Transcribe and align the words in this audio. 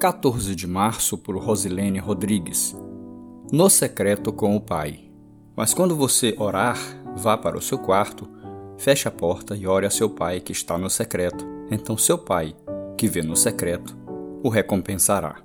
14 0.00 0.56
de 0.56 0.66
março 0.66 1.18
por 1.18 1.36
Rosilene 1.36 1.98
Rodrigues. 1.98 2.74
No 3.52 3.68
secreto 3.68 4.32
com 4.32 4.56
o 4.56 4.60
Pai. 4.60 5.10
Mas 5.54 5.74
quando 5.74 5.94
você 5.94 6.34
orar, 6.38 6.78
vá 7.14 7.36
para 7.36 7.58
o 7.58 7.60
seu 7.60 7.76
quarto, 7.76 8.26
feche 8.78 9.06
a 9.06 9.10
porta 9.10 9.54
e 9.54 9.66
ore 9.66 9.84
a 9.84 9.90
seu 9.90 10.08
pai 10.08 10.40
que 10.40 10.52
está 10.52 10.78
no 10.78 10.88
secreto. 10.88 11.46
Então 11.70 11.98
seu 11.98 12.16
pai, 12.16 12.56
que 12.96 13.08
vê 13.08 13.20
no 13.20 13.36
secreto, 13.36 13.94
o 14.42 14.48
recompensará. 14.48 15.42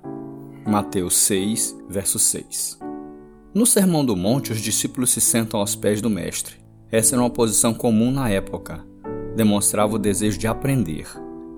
Mateus 0.66 1.18
6, 1.18 1.76
verso 1.86 2.18
6. 2.18 2.78
No 3.52 3.66
Sermão 3.66 4.06
do 4.06 4.16
Monte, 4.16 4.52
os 4.52 4.60
discípulos 4.62 5.10
se 5.10 5.20
sentam 5.20 5.60
aos 5.60 5.76
pés 5.76 6.00
do 6.00 6.08
Mestre. 6.08 6.56
Essa 6.90 7.14
era 7.14 7.22
uma 7.22 7.28
posição 7.28 7.74
comum 7.74 8.10
na 8.10 8.30
época. 8.30 8.82
Demonstrava 9.36 9.96
o 9.96 9.98
desejo 9.98 10.38
de 10.38 10.46
aprender. 10.46 11.06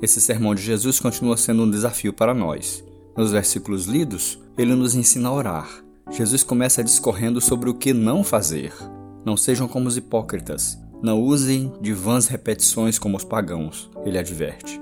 Esse 0.02 0.20
sermão 0.20 0.52
de 0.52 0.62
Jesus 0.62 0.98
continua 0.98 1.36
sendo 1.36 1.62
um 1.62 1.70
desafio 1.70 2.12
para 2.12 2.34
nós. 2.34 2.87
Nos 3.18 3.32
versículos 3.32 3.86
lidos, 3.86 4.38
ele 4.56 4.76
nos 4.76 4.94
ensina 4.94 5.28
a 5.28 5.32
orar. 5.32 5.68
Jesus 6.08 6.44
começa 6.44 6.84
discorrendo 6.84 7.40
sobre 7.40 7.68
o 7.68 7.74
que 7.74 7.92
não 7.92 8.22
fazer. 8.22 8.72
Não 9.24 9.36
sejam 9.36 9.66
como 9.66 9.88
os 9.88 9.96
hipócritas. 9.96 10.78
Não 11.02 11.20
usem 11.20 11.72
de 11.80 11.92
vãs 11.92 12.28
repetições 12.28 12.96
como 12.96 13.16
os 13.16 13.24
pagãos, 13.24 13.90
ele 14.04 14.16
adverte. 14.16 14.80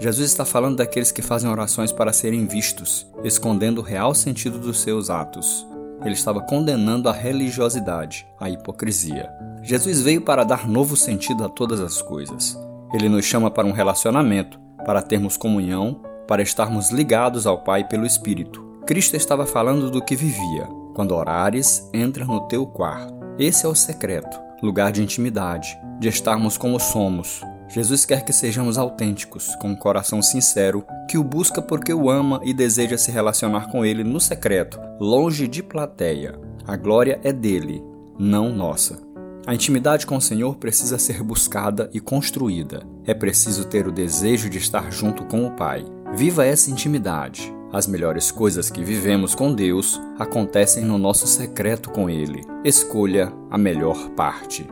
Jesus 0.00 0.30
está 0.30 0.46
falando 0.46 0.78
daqueles 0.78 1.12
que 1.12 1.20
fazem 1.20 1.50
orações 1.50 1.92
para 1.92 2.10
serem 2.10 2.46
vistos, 2.46 3.06
escondendo 3.22 3.82
o 3.82 3.84
real 3.84 4.14
sentido 4.14 4.58
dos 4.58 4.80
seus 4.80 5.10
atos. 5.10 5.66
Ele 6.02 6.14
estava 6.14 6.40
condenando 6.40 7.10
a 7.10 7.12
religiosidade, 7.12 8.26
a 8.40 8.48
hipocrisia. 8.48 9.28
Jesus 9.62 10.00
veio 10.00 10.22
para 10.22 10.42
dar 10.42 10.66
novo 10.66 10.96
sentido 10.96 11.44
a 11.44 11.50
todas 11.50 11.80
as 11.80 12.00
coisas. 12.00 12.58
Ele 12.94 13.10
nos 13.10 13.26
chama 13.26 13.50
para 13.50 13.66
um 13.66 13.72
relacionamento, 13.72 14.58
para 14.86 15.02
termos 15.02 15.36
comunhão 15.36 16.00
para 16.26 16.42
estarmos 16.42 16.90
ligados 16.90 17.46
ao 17.46 17.58
Pai 17.62 17.86
pelo 17.86 18.06
Espírito. 18.06 18.64
Cristo 18.86 19.16
estava 19.16 19.46
falando 19.46 19.90
do 19.90 20.02
que 20.02 20.14
vivia. 20.14 20.68
Quando 20.94 21.14
orares, 21.14 21.88
entra 21.92 22.24
no 22.24 22.40
teu 22.48 22.66
quarto. 22.66 23.14
Esse 23.38 23.66
é 23.66 23.68
o 23.68 23.74
secreto, 23.74 24.38
lugar 24.62 24.92
de 24.92 25.02
intimidade, 25.02 25.76
de 25.98 26.08
estarmos 26.08 26.56
como 26.56 26.78
somos. 26.78 27.42
Jesus 27.68 28.04
quer 28.04 28.24
que 28.24 28.32
sejamos 28.32 28.78
autênticos, 28.78 29.54
com 29.56 29.68
um 29.68 29.76
coração 29.76 30.22
sincero, 30.22 30.84
que 31.10 31.18
o 31.18 31.24
busca 31.24 31.60
porque 31.60 31.92
o 31.92 32.08
ama 32.08 32.40
e 32.44 32.54
deseja 32.54 32.96
se 32.96 33.10
relacionar 33.10 33.70
com 33.70 33.84
ele 33.84 34.04
no 34.04 34.20
secreto, 34.20 34.78
longe 35.00 35.48
de 35.48 35.62
plateia. 35.62 36.38
A 36.66 36.76
glória 36.76 37.18
é 37.24 37.32
dele, 37.32 37.82
não 38.18 38.52
nossa. 38.52 39.02
A 39.46 39.54
intimidade 39.54 40.06
com 40.06 40.16
o 40.16 40.20
Senhor 40.20 40.56
precisa 40.56 40.98
ser 40.98 41.22
buscada 41.22 41.90
e 41.92 42.00
construída. 42.00 42.86
É 43.04 43.12
preciso 43.12 43.66
ter 43.66 43.86
o 43.86 43.92
desejo 43.92 44.48
de 44.48 44.58
estar 44.58 44.90
junto 44.92 45.24
com 45.24 45.44
o 45.44 45.50
Pai. 45.50 45.84
Viva 46.16 46.46
essa 46.46 46.70
intimidade. 46.70 47.52
As 47.72 47.88
melhores 47.88 48.30
coisas 48.30 48.70
que 48.70 48.84
vivemos 48.84 49.34
com 49.34 49.52
Deus 49.52 50.00
acontecem 50.16 50.84
no 50.84 50.96
nosso 50.96 51.26
secreto 51.26 51.90
com 51.90 52.08
Ele. 52.08 52.40
Escolha 52.64 53.32
a 53.50 53.58
melhor 53.58 54.10
parte. 54.10 54.64